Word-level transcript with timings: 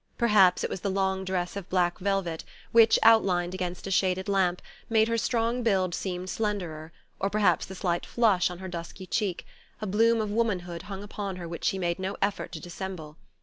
Perhaps 0.17 0.63
it 0.63 0.69
was 0.71 0.81
the 0.81 0.89
long 0.89 1.23
dress 1.23 1.55
of 1.55 1.69
black 1.69 1.99
velvet 1.99 2.43
which, 2.71 2.97
outlined 3.03 3.53
against 3.53 3.85
a 3.85 3.91
shaded 3.91 4.27
lamp, 4.27 4.59
made 4.89 5.07
her 5.07 5.15
strong 5.15 5.61
build 5.61 5.93
seem 5.93 6.25
slenderer, 6.25 6.91
or 7.19 7.29
perhaps 7.29 7.67
the 7.67 7.75
slight 7.75 8.03
flush 8.03 8.49
on 8.49 8.57
her 8.57 8.67
dusky 8.67 9.05
cheek: 9.05 9.45
a 9.79 9.85
bloom 9.85 10.19
of 10.19 10.31
womanhood 10.31 10.81
hung 10.89 11.03
upon 11.03 11.35
her 11.35 11.47
which 11.47 11.65
she 11.65 11.77
made 11.77 11.99
no 11.99 12.17
effort 12.19 12.51
to 12.53 12.59
dissemble. 12.59 13.17